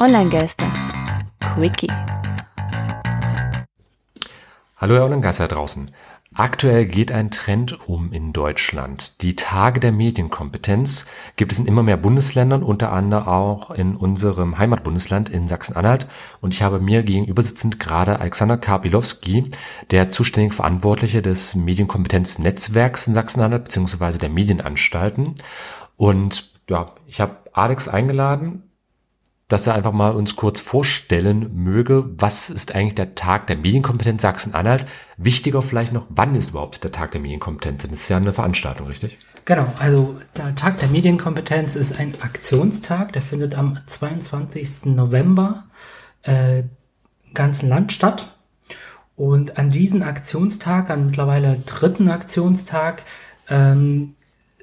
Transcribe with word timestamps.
Online-Geister. 0.00 0.72
Quickie. 1.40 1.90
Hallo 4.76 4.94
Herr 4.94 5.06
Online-Geister 5.06 5.48
draußen. 5.48 5.90
Aktuell 6.32 6.86
geht 6.86 7.10
ein 7.10 7.32
Trend 7.32 7.88
um 7.88 8.12
in 8.12 8.32
Deutschland. 8.32 9.20
Die 9.22 9.34
Tage 9.34 9.80
der 9.80 9.90
Medienkompetenz 9.90 11.06
gibt 11.34 11.50
es 11.50 11.58
in 11.58 11.66
immer 11.66 11.82
mehr 11.82 11.96
Bundesländern, 11.96 12.62
unter 12.62 12.92
anderem 12.92 13.26
auch 13.26 13.72
in 13.72 13.96
unserem 13.96 14.56
Heimatbundesland 14.56 15.30
in 15.30 15.48
Sachsen-Anhalt. 15.48 16.06
Und 16.40 16.54
ich 16.54 16.62
habe 16.62 16.78
mir 16.78 17.02
gegenüber 17.02 17.42
sitzend 17.42 17.80
gerade 17.80 18.20
Alexander 18.20 18.56
Karpilowski, 18.56 19.50
der 19.90 20.10
zuständig 20.10 20.54
Verantwortliche 20.54 21.22
des 21.22 21.56
Medienkompetenznetzwerks 21.56 23.08
in 23.08 23.14
Sachsen-Anhalt 23.14 23.64
beziehungsweise 23.64 24.20
der 24.20 24.28
Medienanstalten. 24.28 25.34
Und 25.96 26.52
ja, 26.70 26.92
ich 27.08 27.20
habe 27.20 27.38
Alex 27.52 27.88
eingeladen, 27.88 28.62
dass 29.48 29.66
er 29.66 29.74
einfach 29.74 29.92
mal 29.92 30.12
uns 30.12 30.36
kurz 30.36 30.60
vorstellen 30.60 31.50
möge, 31.54 32.04
was 32.18 32.50
ist 32.50 32.74
eigentlich 32.74 32.94
der 32.94 33.14
Tag 33.14 33.46
der 33.46 33.56
Medienkompetenz 33.56 34.20
Sachsen-Anhalt? 34.20 34.86
Wichtiger 35.16 35.62
vielleicht 35.62 35.92
noch, 35.92 36.06
wann 36.10 36.34
ist 36.34 36.50
überhaupt 36.50 36.84
der 36.84 36.92
Tag 36.92 37.12
der 37.12 37.22
Medienkompetenz? 37.22 37.82
Das 37.82 37.92
ist 37.92 38.08
ja 38.10 38.18
eine 38.18 38.34
Veranstaltung, 38.34 38.88
richtig? 38.88 39.16
Genau, 39.46 39.66
also 39.78 40.16
der 40.36 40.54
Tag 40.54 40.78
der 40.78 40.88
Medienkompetenz 40.88 41.76
ist 41.76 41.98
ein 41.98 42.20
Aktionstag, 42.20 43.14
der 43.14 43.22
findet 43.22 43.54
am 43.54 43.78
22. 43.86 44.84
November 44.84 45.64
äh, 46.22 46.64
ganzen 47.32 47.70
Land 47.70 47.92
statt. 47.92 48.34
Und 49.16 49.56
an 49.56 49.70
diesem 49.70 50.02
Aktionstag, 50.02 50.90
an 50.90 51.06
mittlerweile 51.06 51.58
dritten 51.64 52.10
Aktionstag, 52.10 53.02
ähm, 53.48 54.14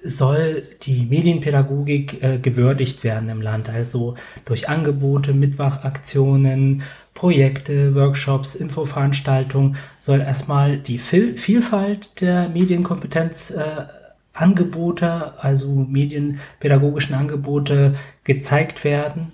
soll 0.06 0.64
die 0.84 1.06
Medienpädagogik 1.06 2.24
äh, 2.24 2.38
gewürdigt 2.38 3.04
werden 3.04 3.30
im 3.30 3.42
Land. 3.42 3.70
Also 3.70 4.16
durch 4.46 4.70
Angebote, 4.70 5.34
Mitwachaktionen, 5.34 6.84
Projekte, 7.14 7.96
Workshops, 7.96 8.56
Infoveranstaltungen 8.56 9.78
soll 10.00 10.22
erstmal 10.22 10.78
die 10.78 11.00
Vil 11.00 11.38
Vielfalt 11.38 12.22
der 12.22 12.50
Medienkompetenz 12.50 13.52
äh, 13.52 13.86
also 14.34 15.70
medienpädagogischen 15.70 17.16
Angebote 17.16 17.96
gezeigt 18.26 18.84
werden. 18.84 19.32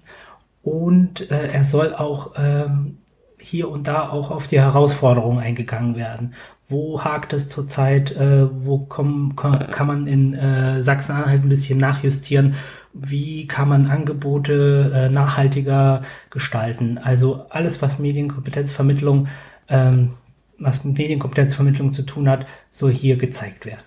Und 0.62 1.31
äh, 1.31 1.48
er 1.48 1.64
soll 1.64 1.96
auch 1.96 2.34
ähm, 2.38 2.98
hier 3.42 3.70
und 3.70 3.88
da 3.88 4.09
auch 4.09 4.31
auf 4.31 4.47
die 4.47 4.59
Herausforderungen 4.59 5.39
eingegangen 5.39 5.95
werden 5.95 6.34
wo 6.72 7.03
hakt 7.03 7.34
es 7.34 7.47
zurzeit, 7.47 8.11
äh, 8.11 8.47
wo 8.66 8.80
komm, 8.80 9.36
kann 9.36 9.88
man 9.88 10.08
in 10.08 10.34
äh, 10.34 10.81
Sachsen-Anhalt 10.81 11.44
ein 11.44 11.50
bisschen 11.50 11.78
nachjustieren, 11.78 12.56
wie 12.94 13.45
kann 13.45 13.67
man 13.67 13.88
Angebote 13.88 14.92
äh, 14.94 15.09
nachhaltiger 15.09 16.02
gestalten. 16.30 16.97
Also 16.97 17.45
alles, 17.50 17.81
was 17.81 18.00
Medienkompetenzvermittlung, 18.00 19.28
ähm, 19.67 20.12
was 20.58 20.84
mit 20.84 20.97
Medienkompetenzvermittlung 20.97 21.94
zu 21.94 22.03
tun 22.03 22.30
hat, 22.30 22.45
soll 22.72 22.92
hier 22.92 23.17
gezeigt 23.17 23.66
werden. 23.66 23.84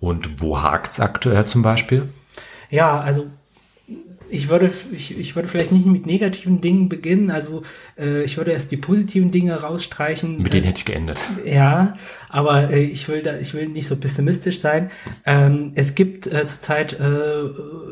Und 0.00 0.40
wo 0.40 0.60
hakt 0.60 0.92
es 0.92 1.00
aktuell 1.00 1.44
zum 1.44 1.62
Beispiel? 1.62 2.08
Ja, 2.70 3.00
also 3.00 3.26
ich 4.28 4.48
würde, 4.48 4.70
ich, 4.92 5.16
ich 5.16 5.36
würde 5.36 5.48
vielleicht 5.48 5.72
nicht 5.72 5.86
mit 5.86 6.06
negativen 6.06 6.60
Dingen 6.60 6.88
beginnen. 6.88 7.30
Also 7.30 7.62
äh, 7.98 8.24
ich 8.24 8.36
würde 8.36 8.52
erst 8.52 8.70
die 8.72 8.76
positiven 8.76 9.30
Dinge 9.30 9.54
rausstreichen. 9.60 10.42
Mit 10.42 10.52
denen 10.52 10.64
hätte 10.64 10.78
ich 10.78 10.84
geendet. 10.84 11.20
Ja, 11.44 11.96
aber 12.28 12.70
äh, 12.70 12.82
ich 12.82 13.08
will 13.08 13.22
da, 13.22 13.36
ich 13.38 13.54
will 13.54 13.68
nicht 13.68 13.86
so 13.86 13.96
pessimistisch 13.96 14.60
sein. 14.60 14.90
Ähm, 15.24 15.72
es 15.74 15.94
gibt 15.94 16.26
äh, 16.26 16.46
zurzeit 16.46 16.94
äh, 16.94 17.42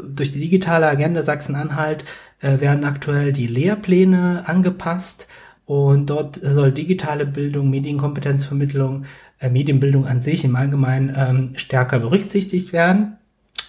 durch 0.09 0.33
die 0.33 0.41
digitale 0.41 0.87
Agenda 0.87 1.23
Sachsen-Anhalt 1.23 2.05
äh, 2.41 2.61
werden 2.61 2.85
aktuell 2.85 3.33
die 3.33 3.47
Lehrpläne 3.47 4.45
angepasst 4.47 5.29
und 5.67 6.11
dort 6.11 6.41
soll 6.43 6.73
digitale 6.73 7.25
Bildung, 7.25 7.71
Medienkompetenzvermittlung, 7.71 9.05
äh, 9.39 9.49
Medienbildung 9.49 10.07
an 10.07 10.21
sich 10.21 10.45
im 10.45 10.57
Allgemeinen 10.57 11.15
ähm, 11.17 11.51
stärker 11.55 12.01
berücksichtigt 12.01 12.73
werden. 12.73 13.17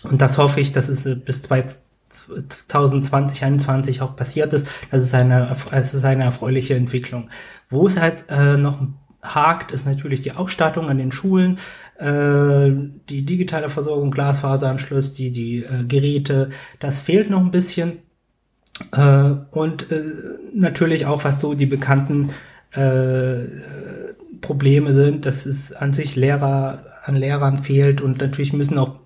Und 0.04 0.22
das 0.22 0.38
hoffe 0.38 0.60
ich, 0.60 0.72
dass 0.72 0.90
es 0.90 1.06
äh, 1.06 1.16
bis 1.16 1.42
2020, 2.16 3.10
2021 3.10 4.02
auch 4.02 4.16
passiert 4.16 4.54
ist. 4.54 4.68
Das 4.92 5.02
ist 5.02 5.14
eine, 5.14 5.56
es 5.72 5.94
ist 5.94 6.06
eine 6.06 6.24
erfreuliche 6.24 6.76
Entwicklung. 6.76 7.30
Wo 7.70 7.88
es 7.88 8.00
halt 8.00 8.26
äh, 8.30 8.58
noch 8.58 8.80
hakt, 9.22 9.72
ist 9.72 9.86
natürlich 9.86 10.22
die 10.22 10.34
Ausstattung 10.34 10.90
an 10.90 10.98
den 10.98 11.12
Schulen, 11.12 11.58
äh, 11.98 12.72
die 13.10 13.26
digitale 13.26 13.70
Versorgung, 13.70 14.12
Glasfaseranschluss, 14.12 15.12
die, 15.12 15.32
die 15.32 15.64
äh, 15.64 15.84
Geräte. 15.88 16.50
Das 16.80 17.00
fehlt 17.00 17.30
noch 17.30 17.40
ein 17.40 17.52
bisschen. 17.52 18.00
Äh, 18.92 19.36
und 19.52 19.92
äh, 19.92 20.04
natürlich 20.54 21.06
auch, 21.06 21.24
was 21.24 21.40
so 21.40 21.54
die 21.54 21.66
bekannten 21.66 22.32
äh, 22.72 23.46
Probleme 24.42 24.94
sind, 24.94 25.26
dass 25.26 25.46
es 25.46 25.72
an 25.72 25.94
sich 25.94 26.16
Lehrer 26.16 26.84
an 27.04 27.16
Lehrern 27.16 27.58
fehlt 27.58 28.02
und 28.02 28.20
natürlich 28.20 28.52
müssen 28.52 28.78
auch 28.78 29.00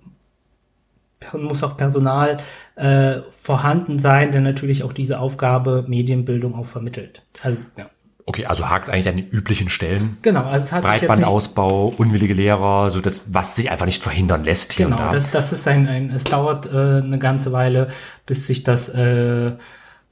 muss 1.32 1.62
auch 1.62 1.76
Personal 1.76 2.38
äh, 2.76 3.20
vorhanden 3.30 3.98
sein, 3.98 4.32
der 4.32 4.40
natürlich 4.40 4.82
auch 4.82 4.92
diese 4.92 5.18
Aufgabe 5.18 5.84
Medienbildung 5.86 6.54
auch 6.54 6.66
vermittelt. 6.66 7.22
Also, 7.42 7.58
ja. 7.76 7.90
Okay, 8.26 8.46
also 8.46 8.68
hakt 8.68 8.88
eigentlich 8.88 9.08
an 9.08 9.16
den 9.16 9.28
üblichen 9.28 9.68
Stellen. 9.68 10.18
Genau, 10.22 10.44
also 10.44 10.64
es 10.64 10.72
hat 10.72 10.82
Breitbandausbau, 10.82 11.94
unwillige 11.96 12.34
Lehrer, 12.34 12.90
so 12.90 13.00
das, 13.00 13.34
was 13.34 13.56
sich 13.56 13.70
einfach 13.70 13.86
nicht 13.86 14.02
verhindern 14.02 14.44
lässt 14.44 14.72
hier 14.72 14.86
genau, 14.86 14.98
und 14.98 15.04
da. 15.04 15.12
Das, 15.12 15.30
das 15.30 15.52
ist 15.52 15.66
ein, 15.66 15.88
ein 15.88 16.10
es 16.10 16.24
dauert 16.24 16.66
äh, 16.66 17.02
eine 17.02 17.18
ganze 17.18 17.50
Weile, 17.50 17.88
bis 18.26 18.46
sich 18.46 18.62
das, 18.62 18.88
äh, 18.90 19.52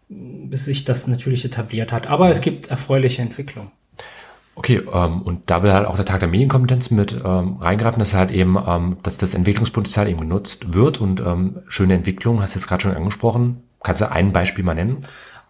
bis 0.08 0.64
sich 0.64 0.84
das 0.84 1.06
natürlich 1.06 1.44
etabliert 1.44 1.92
hat. 1.92 2.08
Aber 2.08 2.28
es 2.28 2.40
gibt 2.40 2.68
erfreuliche 2.70 3.22
Entwicklungen. 3.22 3.70
Okay, 4.58 4.82
ähm, 4.92 5.22
und 5.22 5.48
da 5.50 5.62
will 5.62 5.72
halt 5.72 5.86
auch 5.86 5.94
der 5.94 6.04
Tag 6.04 6.18
der 6.18 6.28
Medienkompetenz 6.28 6.90
mit 6.90 7.16
ähm, 7.24 7.58
reingreifen, 7.60 8.00
dass 8.00 8.12
halt 8.12 8.32
eben, 8.32 8.58
ähm, 8.66 8.96
dass 9.04 9.16
das 9.16 9.34
Entwicklungspotenzial 9.34 10.08
eben 10.08 10.18
genutzt 10.18 10.74
wird 10.74 11.00
und 11.00 11.20
ähm, 11.20 11.58
schöne 11.68 11.94
Entwicklung, 11.94 12.42
hast 12.42 12.56
du 12.56 12.58
jetzt 12.58 12.66
gerade 12.66 12.82
schon 12.82 12.96
angesprochen. 12.96 13.62
Kannst 13.84 14.00
du 14.00 14.10
ein 14.10 14.32
Beispiel 14.32 14.64
mal 14.64 14.74
nennen? 14.74 14.96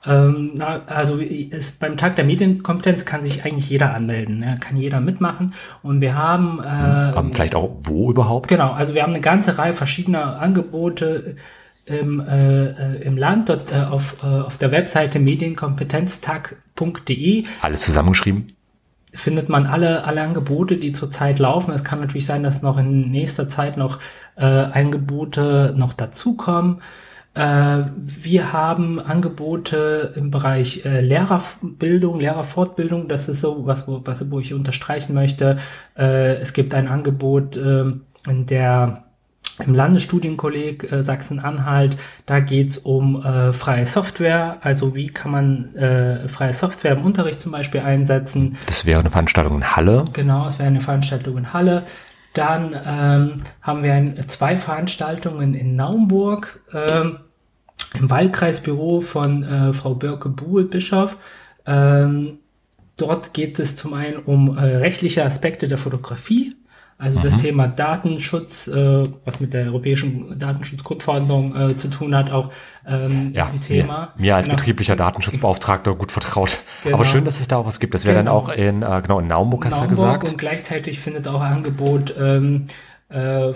Ähm, 0.05 0.51
na, 0.57 0.83
also 0.85 1.19
es, 1.21 1.73
beim 1.73 1.97
Tag 1.97 2.17
der 2.17 2.27
Medienkompetenz 2.27 3.07
kann 3.07 3.23
sich 3.23 3.47
eigentlich 3.47 3.71
jeder 3.71 3.95
anmelden, 3.95 4.43
ja, 4.43 4.57
kann 4.57 4.77
jeder 4.77 5.01
mitmachen 5.01 5.55
und 5.83 6.03
wir 6.03 6.15
haben 6.15 6.63
äh, 6.63 7.15
vielleicht 7.33 7.55
auch 7.55 7.71
wo 7.81 8.11
überhaupt? 8.11 8.49
Genau, 8.49 8.73
also 8.73 8.95
wir 8.95 9.03
haben 9.03 9.15
eine 9.15 9.23
ganze 9.23 9.57
Reihe 9.57 9.73
verschiedener 9.73 10.39
Angebote 10.39 11.37
im, 11.87 12.21
äh 12.21 13.01
im 13.01 13.17
Land, 13.17 13.49
dort 13.49 13.73
äh, 13.73 13.87
auf, 13.91 14.23
äh, 14.23 14.27
auf 14.27 14.59
der 14.59 14.71
Webseite 14.71 15.19
medienkompetenztag.de. 15.19 17.47
Alles 17.63 17.81
zusammengeschrieben? 17.81 18.49
Findet 19.19 19.49
man 19.49 19.67
alle, 19.67 20.05
alle 20.05 20.23
Angebote, 20.23 20.77
die 20.77 20.93
zurzeit 20.93 21.39
laufen. 21.39 21.73
Es 21.73 21.85
kann 21.85 22.01
natürlich 22.01 22.27
sein, 22.27 22.43
dass 22.43 22.63
noch 22.63 22.79
in 22.79 23.11
nächster 23.11 23.49
Zeit 23.49 23.77
noch 23.77 23.99
äh, 24.37 24.45
Angebote 24.45 25.75
noch 25.77 25.93
dazukommen. 25.93 26.81
Äh, 27.35 27.85
wir 27.97 28.53
haben 28.53 29.01
Angebote 29.01 30.13
im 30.17 30.31
Bereich 30.31 30.85
äh, 30.85 31.01
Lehrerbildung, 31.01 32.21
Lehrerfortbildung. 32.21 33.09
Das 33.09 33.29
ist 33.29 33.41
so 33.41 33.67
was, 33.67 33.89
wo, 33.89 34.03
was, 34.05 34.31
wo 34.31 34.41
ich 34.41 34.55
unterstreichen 34.55 35.15
möchte. 35.15 35.59
Äh, 35.97 36.37
es 36.37 36.53
gibt 36.53 36.73
ein 36.75 36.89
Angebot 36.89 37.57
äh, 37.57 37.85
in 38.27 38.47
der 38.47 39.08
im 39.65 39.75
Landesstudienkolleg 39.75 40.93
äh, 40.93 41.03
Sachsen-Anhalt, 41.03 41.99
da 42.27 42.41
geht's 42.41 42.79
um 42.79 43.23
äh, 43.25 43.53
freie 43.53 43.87
Software, 43.87 44.59
also 44.61 44.95
wie 44.95 45.09
kann 45.09 45.31
man 45.31 45.75
äh, 45.75 46.29
freie 46.29 46.53
Software 46.53 46.93
im 46.93 47.05
Unterricht 47.05 47.43
zum 47.43 47.53
Beispiel 47.53 47.81
einsetzen. 47.81 48.57
Das 48.67 48.87
wäre 48.87 49.01
eine 49.01 49.11
Veranstaltung 49.11 49.57
in 49.57 49.77
Halle. 49.77 50.05
Genau, 50.13 50.49
es 50.49 50.59
wäre 50.59 50.69
eine 50.69 50.81
Veranstaltung 50.81 51.39
in 51.39 51.53
Halle. 51.53 51.85
Dann 52.35 52.77
ähm, 52.87 53.43
haben 53.63 53.83
wir 53.83 53.95
ein, 53.95 54.25
zwei 54.29 54.57
Veranstaltungen 54.57 55.55
in 55.55 55.77
Naumburg, 55.77 56.61
ähm, 56.73 57.19
im 57.99 58.11
Wahlkreisbüro 58.11 59.01
von 59.01 59.43
äh, 59.43 59.73
Frau 59.73 59.95
Birke-Buhl-Bischof. 59.95 61.17
Ähm, 61.67 62.39
dort 62.97 63.35
geht 63.35 63.59
es 63.59 63.77
zum 63.77 63.95
einen 63.95 64.19
um 64.19 64.57
äh, 64.57 64.61
rechtliche 64.61 65.25
Aspekte 65.25 65.69
der 65.69 65.79
Fotografie. 65.79 66.55
Also 66.99 67.21
mhm. 67.21 67.23
das 67.23 67.41
Thema 67.41 67.69
Datenschutz, 67.69 68.67
äh, 68.67 69.05
was 69.25 69.39
mit 69.39 69.55
der 69.55 69.67
europäischen 69.67 70.37
Datenschutzgrundverordnung 70.37 71.71
äh, 71.71 71.77
zu 71.77 71.89
tun 71.89 72.15
hat, 72.15 72.33
auch 72.33 72.51
ähm, 72.87 73.33
ja, 73.35 73.47
ein 73.47 73.61
Thema. 73.61 74.13
Mir, 74.17 74.23
mir 74.23 74.37
als 74.37 74.47
genau. 74.47 74.57
betrieblicher 74.57 74.97
Datenschutzbeauftragter 74.97 75.95
gut 75.95 76.11
vertraut. 76.11 76.59
Genau. 76.83 76.97
Aber 76.97 77.05
schön, 77.05 77.25
dass 77.25 77.39
es 77.39 77.47
da 77.47 77.59
auch 77.59 77.67
was 77.67 77.79
gibt. 77.79 77.95
Das 77.95 78.05
wäre 78.05 78.19
genau. 78.19 78.41
dann 78.41 78.43
auch 78.43 78.49
in, 78.49 78.83
äh, 78.83 79.01
genau, 79.03 79.21
in 79.21 79.29
Naumburg, 79.29 79.65
hast 79.65 79.81
du 79.81 79.89
gesagt. 79.89 80.29
Und 80.29 80.39
gleichzeitig 80.39 80.99
findet 80.99 81.29
auch 81.29 81.41
ein 81.41 81.53
Angebot 81.53 82.17
ähm, 82.19 82.67
äh, 83.11 83.53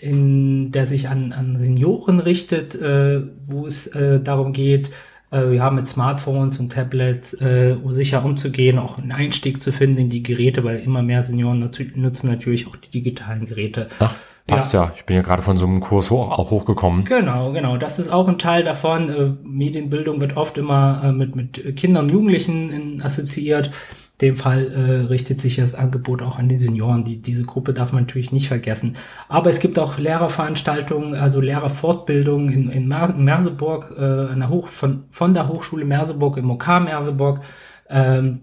in 0.00 0.70
der 0.70 0.86
sich 0.86 1.08
an, 1.08 1.32
an 1.32 1.58
Senioren 1.58 2.20
richtet, 2.20 2.76
äh, 2.76 3.20
wo 3.46 3.66
es 3.66 3.88
äh, 3.88 4.20
darum 4.20 4.52
geht, 4.52 4.90
wir 5.30 5.62
haben 5.62 5.76
mit 5.76 5.86
Smartphones 5.86 6.58
und 6.58 6.72
Tablets 6.72 7.34
äh, 7.34 7.76
sicher 7.90 8.24
umzugehen, 8.24 8.78
auch 8.78 8.98
einen 8.98 9.12
Einstieg 9.12 9.62
zu 9.62 9.72
finden 9.72 9.98
in 9.98 10.08
die 10.08 10.22
Geräte, 10.22 10.64
weil 10.64 10.78
immer 10.78 11.02
mehr 11.02 11.22
Senioren 11.22 11.58
nat 11.58 11.78
nutzen 11.94 12.28
natürlich 12.28 12.66
auch 12.66 12.76
die 12.76 12.90
digitalen 12.90 13.46
Geräte. 13.46 13.88
Ach. 13.98 14.14
passt 14.46 14.72
ja. 14.72 14.84
ja. 14.84 14.92
Ich 14.96 15.04
bin 15.04 15.16
ja 15.16 15.22
gerade 15.22 15.42
von 15.42 15.58
so 15.58 15.66
einem 15.66 15.80
Kurs 15.80 16.10
hoch, 16.10 16.30
auch 16.38 16.50
hochgekommen. 16.50 17.04
Genau, 17.04 17.52
genau. 17.52 17.76
Das 17.76 17.98
ist 17.98 18.08
auch 18.08 18.26
ein 18.26 18.38
Teil 18.38 18.62
davon. 18.62 19.10
Äh, 19.10 19.32
Medienbildung 19.46 20.20
wird 20.20 20.36
oft 20.36 20.56
immer 20.56 21.02
äh, 21.04 21.12
mit, 21.12 21.36
mit 21.36 21.76
Kindern 21.76 22.06
und 22.06 22.12
Jugendlichen 22.12 22.70
in, 22.70 23.02
assoziiert. 23.02 23.70
Dem 24.20 24.36
Fall 24.36 24.72
äh, 24.72 25.06
richtet 25.06 25.40
sich 25.40 25.56
das 25.56 25.74
Angebot 25.74 26.22
auch 26.22 26.38
an 26.38 26.48
die 26.48 26.58
Senioren. 26.58 27.04
Die, 27.04 27.22
diese 27.22 27.44
Gruppe 27.44 27.72
darf 27.72 27.92
man 27.92 28.02
natürlich 28.02 28.32
nicht 28.32 28.48
vergessen. 28.48 28.96
Aber 29.28 29.48
es 29.48 29.60
gibt 29.60 29.78
auch 29.78 29.98
Lehrerveranstaltungen, 29.98 31.14
also 31.14 31.40
Lehrerfortbildungen 31.40 32.52
in, 32.52 32.70
in 32.70 32.88
Merseburg, 32.88 33.94
äh, 33.96 34.02
an 34.02 34.40
der 34.40 34.48
Hoch, 34.48 34.68
von, 34.68 35.04
von 35.10 35.34
der 35.34 35.48
Hochschule 35.48 35.84
Merseburg, 35.84 36.36
im 36.36 36.50
OK 36.50 36.66
Merseburg. 36.66 37.40
Ähm, 37.88 38.40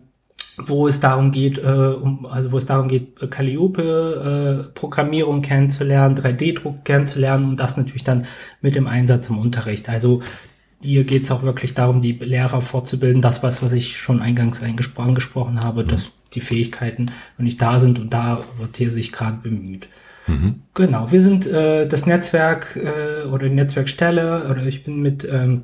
wo 0.57 0.88
es 0.88 1.00
darum 1.00 1.31
geht, 1.31 1.60
äh, 1.60 1.95
um, 2.01 2.25
also 2.25 2.51
wo 2.51 2.57
es 2.57 2.66
darum 2.66 2.88
geht, 2.88 3.30
Calliope-Programmierung 3.30 5.39
äh, 5.39 5.42
kennenzulernen, 5.42 6.16
3D-Druck 6.16 6.86
kennenzulernen 6.86 7.50
und 7.50 7.60
das 7.60 7.77
natürlich 7.77 8.04
dann 8.04 8.25
mit 8.62 8.75
dem 8.75 8.88
Einsatz 8.88 9.30
im 9.30 9.38
Unterricht. 9.38 9.89
Also 9.89 10.22
hier 10.86 11.04
geht 11.04 11.24
es 11.24 11.32
auch 11.32 11.44
wirklich 11.44 11.74
darum, 11.74 12.02
die 12.02 12.14
Lehrer 12.14 12.62
fortzubilden, 12.62 13.22
das 13.22 13.44
was, 13.44 13.64
was 13.64 13.74
ich 13.74 13.98
schon 13.98 14.22
eingangs 14.22 14.62
angesprochen 14.62 15.16
gesprochen 15.16 15.62
habe, 15.64 15.84
mhm. 15.84 15.88
dass 15.88 16.12
die 16.34 16.42
Fähigkeiten 16.42 17.08
noch 17.38 17.44
nicht 17.44 17.62
da 17.62 17.80
sind 17.80 18.00
und 18.00 18.14
da 18.14 18.44
wird 18.58 18.78
hier 18.78 18.92
sich 18.92 19.12
gerade 19.12 19.38
bemüht. 19.42 19.88
Mhm. 20.28 20.62
Genau, 20.74 21.12
wir 21.12 21.22
sind 21.22 21.46
äh, 21.48 21.88
das 21.88 22.06
Netzwerk 22.06 22.76
äh, 22.76 23.28
oder 23.28 23.48
die 23.48 23.56
Netzwerkstelle 23.56 24.48
oder 24.50 24.66
ich 24.66 24.84
bin 24.84 25.02
mit 25.02 25.28
ähm, 25.32 25.64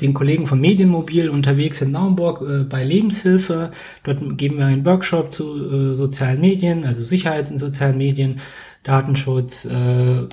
den 0.00 0.14
Kollegen 0.14 0.46
von 0.46 0.60
Medienmobil 0.60 1.28
unterwegs 1.28 1.80
in 1.82 1.90
Naumburg 1.90 2.42
äh, 2.42 2.64
bei 2.64 2.84
Lebenshilfe. 2.84 3.70
Dort 4.04 4.38
geben 4.38 4.58
wir 4.58 4.66
einen 4.66 4.84
Workshop 4.84 5.32
zu 5.34 5.92
äh, 5.92 5.94
sozialen 5.94 6.40
Medien, 6.40 6.84
also 6.84 7.04
Sicherheit 7.04 7.50
in 7.50 7.58
sozialen 7.58 7.98
Medien, 7.98 8.40
Datenschutz, 8.82 9.64
äh, 9.64 10.26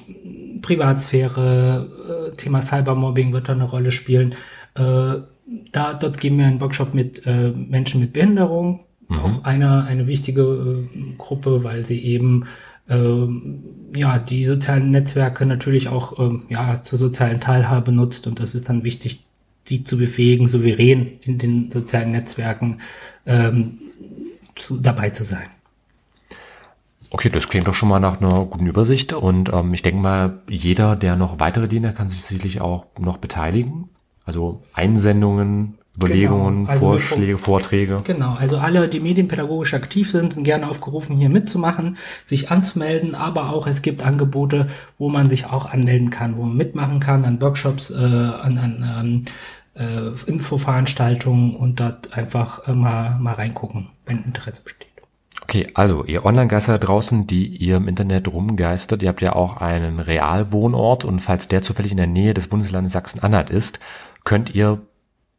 Privatsphäre, 0.61 2.31
äh, 2.31 2.35
Thema 2.35 2.61
Cybermobbing 2.61 3.33
wird 3.33 3.49
da 3.49 3.53
eine 3.53 3.63
Rolle 3.63 3.91
spielen. 3.91 4.35
Äh, 4.75 5.15
da, 5.71 5.93
dort 5.93 6.19
geben 6.19 6.37
wir 6.37 6.45
einen 6.45 6.61
Workshop 6.61 6.93
mit 6.93 7.25
äh, 7.25 7.51
Menschen 7.51 8.01
mit 8.01 8.13
Behinderung, 8.13 8.83
mhm. 9.07 9.19
auch 9.19 9.43
eine, 9.43 9.83
eine 9.85 10.05
wichtige 10.05 10.87
Gruppe, 11.17 11.63
weil 11.63 11.85
sie 11.85 11.99
eben 12.03 12.45
ähm, 12.87 13.63
ja, 13.95 14.19
die 14.19 14.45
sozialen 14.45 14.91
Netzwerke 14.91 15.45
natürlich 15.45 15.89
auch 15.89 16.19
ähm, 16.19 16.43
ja, 16.49 16.81
zur 16.83 16.99
sozialen 16.99 17.39
Teilhabe 17.39 17.91
nutzt 17.91 18.27
und 18.27 18.39
das 18.39 18.55
ist 18.55 18.69
dann 18.69 18.83
wichtig, 18.83 19.25
die 19.69 19.83
zu 19.83 19.98
befähigen, 19.98 20.48
souverän 20.48 21.19
in 21.21 21.38
den 21.38 21.71
sozialen 21.71 22.12
Netzwerken 22.12 22.80
ähm, 23.25 23.80
zu, 24.56 24.77
dabei 24.77 25.10
zu 25.10 25.24
sein. 25.24 25.48
Okay, 27.12 27.30
das 27.30 27.50
klingt 27.50 27.68
doch 27.68 27.74
schon 27.74 27.89
mal 27.89 28.00
nach 28.00 28.21
einer 28.21 28.45
guten 28.45 28.68
Übersicht 28.68 29.13
und 29.13 29.51
ähm, 29.51 29.74
ich 29.74 29.81
denke 29.81 30.00
mal, 30.00 30.39
jeder, 30.48 30.95
der 30.95 31.16
noch 31.16 31.39
weitere 31.39 31.68
Diener, 31.68 31.92
kann 31.92 32.07
sich 32.07 32.21
sicherlich 32.21 32.62
auch 32.62 32.86
noch 33.00 33.18
beteiligen. 33.18 33.89
Also 34.25 34.62
Einsendungen, 34.74 35.80
Überlegungen, 35.98 36.60
genau. 36.60 36.69
also 36.69 36.86
Vorschläge, 36.86 37.38
Vorträge. 37.39 38.01
Genau, 38.06 38.36
also 38.36 38.57
alle, 38.57 38.88
die 38.88 39.00
medienpädagogisch 39.00 39.74
aktiv 39.74 40.12
sind, 40.12 40.33
sind 40.33 40.44
gerne 40.44 40.69
aufgerufen, 40.69 41.18
hier 41.18 41.30
mitzumachen, 41.30 41.98
sich 42.25 42.51
anzumelden, 42.51 43.16
aber 43.16 43.51
auch 43.51 43.66
es 43.66 43.81
gibt 43.81 44.04
Angebote, 44.04 44.68
wo 45.00 45.10
man 45.10 45.30
sich 45.30 45.48
auch 45.48 45.66
anmelden 45.66 46.12
kann, 46.12 46.38
wo 46.38 46.44
man 46.44 46.56
mitmachen 46.56 47.00
kann, 47.00 47.25
an 47.25 47.42
Workshops, 47.42 47.89
äh, 47.89 47.95
an, 47.95 48.57
an 48.57 49.25
äh, 49.79 50.09
Infoveranstaltungen 50.27 51.55
und 51.55 51.79
dort 51.79 52.13
einfach 52.13 52.67
äh, 52.67 52.73
mal, 52.73 53.17
mal 53.19 53.33
reingucken, 53.33 53.89
wenn 54.05 54.23
Interesse 54.23 54.63
besteht. 54.63 54.87
Okay, 55.41 55.67
also 55.73 56.03
ihr 56.03 56.25
Online-Geister 56.25 56.73
da 56.73 56.85
draußen, 56.85 57.25
die 57.25 57.47
ihr 57.47 57.77
im 57.77 57.87
Internet 57.87 58.27
rumgeistert, 58.27 59.01
ihr 59.01 59.09
habt 59.09 59.21
ja 59.21 59.33
auch 59.33 59.57
einen 59.57 59.99
Realwohnort 59.99 61.05
und 61.05 61.21
falls 61.21 61.47
der 61.47 61.63
zufällig 61.63 61.91
in 61.91 61.97
der 61.97 62.07
Nähe 62.07 62.33
des 62.33 62.49
Bundeslandes 62.49 62.93
Sachsen-Anhalt 62.93 63.49
ist, 63.49 63.79
könnt 64.25 64.53
ihr 64.53 64.81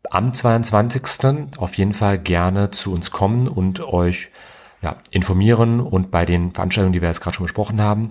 am 0.09 0.33
22. 0.33 1.59
auf 1.59 1.75
jeden 1.75 1.93
Fall 1.93 2.19
gerne 2.19 2.71
zu 2.71 2.93
uns 2.93 3.11
kommen 3.11 3.47
und 3.47 3.81
euch 3.81 4.31
ja, 4.83 4.97
informieren 5.11 5.81
und 5.81 6.11
bei 6.11 6.25
den 6.25 6.53
Veranstaltungen, 6.53 6.93
die 6.93 7.03
wir 7.03 7.09
jetzt 7.09 7.21
gerade 7.21 7.37
schon 7.37 7.45
besprochen 7.45 7.81
haben, 7.81 8.09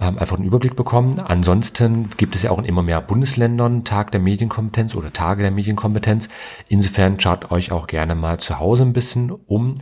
ähm, 0.00 0.18
einfach 0.18 0.36
einen 0.36 0.46
Überblick 0.46 0.76
bekommen. 0.76 1.18
Ansonsten 1.18 2.10
gibt 2.16 2.34
es 2.34 2.42
ja 2.42 2.50
auch 2.50 2.58
in 2.58 2.66
immer 2.66 2.82
mehr 2.82 3.00
Bundesländern 3.00 3.84
Tag 3.84 4.10
der 4.12 4.20
Medienkompetenz 4.20 4.94
oder 4.94 5.12
Tage 5.12 5.42
der 5.42 5.50
Medienkompetenz. 5.50 6.28
Insofern 6.68 7.18
schaut 7.18 7.50
euch 7.50 7.72
auch 7.72 7.86
gerne 7.86 8.14
mal 8.14 8.38
zu 8.38 8.58
Hause 8.58 8.82
ein 8.82 8.92
bisschen 8.92 9.30
um 9.30 9.76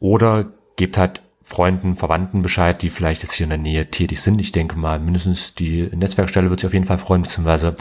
oder 0.00 0.46
gebt 0.76 0.98
halt 0.98 1.22
Freunden, 1.42 1.96
Verwandten 1.96 2.42
Bescheid, 2.42 2.80
die 2.80 2.90
vielleicht 2.90 3.22
jetzt 3.22 3.32
hier 3.32 3.44
in 3.44 3.50
der 3.50 3.58
Nähe 3.58 3.90
tätig 3.90 4.20
sind. 4.20 4.40
Ich 4.40 4.52
denke 4.52 4.78
mal, 4.78 5.00
mindestens 5.00 5.54
die 5.54 5.82
Netzwerkstelle 5.94 6.48
wird 6.48 6.60
sich 6.60 6.68
auf 6.68 6.74
jeden 6.74 6.84
Fall 6.86 6.98
freuen, 6.98 7.22
beziehungsweise 7.22 7.74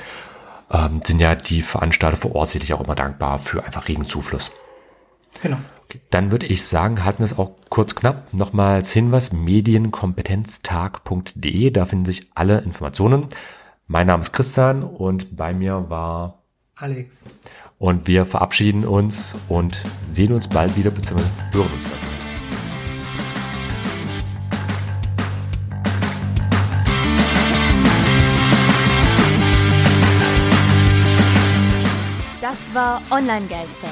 ähm, 0.72 1.02
sind 1.04 1.20
ja 1.20 1.36
die 1.36 1.62
Veranstalter 1.62 2.18
vor 2.18 2.34
Ort 2.34 2.50
sicherlich 2.50 2.74
auch 2.74 2.82
immer 2.82 2.96
dankbar 2.96 3.40
für 3.40 3.64
einfach 3.64 3.88
regen 3.88 4.06
Zufluss. 4.06 4.52
Genau. 5.42 5.58
Dann 6.10 6.32
würde 6.32 6.46
ich 6.46 6.66
sagen, 6.66 7.04
halten 7.04 7.20
wir 7.20 7.26
es 7.26 7.38
auch 7.38 7.52
kurz 7.70 7.96
knapp. 7.96 8.34
Nochmals 8.34 8.92
Hinweis, 8.92 9.34
medienkompetenztag.de, 9.34 11.72
da 11.72 11.86
finden 11.86 12.06
sich 12.06 12.30
alle 12.36 12.60
Informationen. 12.60 13.28
Mein 13.88 14.08
Name 14.08 14.22
ist 14.22 14.32
Christian 14.34 14.84
und 14.84 15.36
bei 15.36 15.54
mir 15.54 15.90
war 15.90 16.44
Alex. 16.76 17.24
Und 17.80 18.08
wir 18.08 18.26
verabschieden 18.26 18.86
uns 18.86 19.36
und 19.48 19.82
sehen 20.12 20.34
uns 20.34 20.48
bald 20.48 20.78
wieder, 20.78 20.92
beziehungsweise 20.92 21.32
hören 21.54 21.74
uns 21.74 21.86
bald. 21.86 22.10
war 32.74 33.02
Online-Geister. 33.10 33.90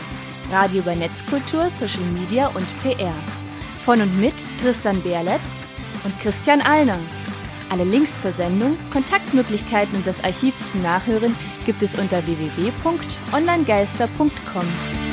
Radio 0.52 0.82
über 0.82 0.94
Netzkultur, 0.96 1.70
Social 1.70 2.04
Media 2.14 2.48
und 2.48 2.66
PR. 2.82 3.14
Von 3.84 4.02
und 4.02 4.20
mit 4.20 4.34
Tristan 4.62 5.02
Berlet 5.02 5.42
und 6.04 6.20
Christian 6.20 6.62
Allner. 6.62 7.00
Alle 7.70 7.84
Links 7.84 8.22
zur 8.22 8.32
Sendung, 8.32 8.78
Kontaktmöglichkeiten 8.92 9.98
und 9.98 10.08
das 10.08 10.24
Archiv 10.24 10.54
zum 10.72 10.82
Nachhören 10.82 11.36
gibt 11.66 11.82
es 11.82 12.00
unter 12.00 12.26
www.onlinegeister.com. 12.26 15.07